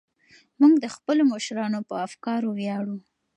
[0.59, 2.97] موږ د خپلو مشرانو په افکارو ویاړو.